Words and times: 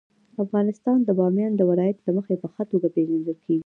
افغانستان 0.43 0.97
د 1.03 1.09
بامیان 1.19 1.51
د 1.55 1.61
ولایت 1.69 1.97
له 2.05 2.11
مخې 2.17 2.33
په 2.41 2.47
ښه 2.53 2.63
توګه 2.71 2.87
پېژندل 2.95 3.37
کېږي. 3.45 3.59